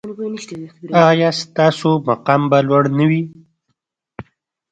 [1.07, 3.21] ایا ستاسو مقام به لوړ نه وي؟